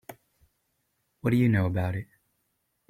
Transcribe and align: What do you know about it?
What 1.21 1.29
do 1.29 1.37
you 1.37 1.47
know 1.47 1.67
about 1.67 1.93
it? 1.95 2.07